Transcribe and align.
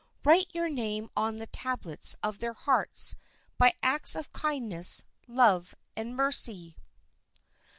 Write 0.25 0.47
your 0.51 0.67
name 0.67 1.11
on 1.15 1.37
the 1.37 1.45
tablets 1.45 2.15
of 2.23 2.39
their 2.39 2.53
hearts 2.53 3.15
by 3.59 3.71
acts 3.83 4.15
of 4.15 4.31
kindness, 4.31 5.03
love, 5.27 5.75
and 5.95 6.15
mercy. 6.15 6.75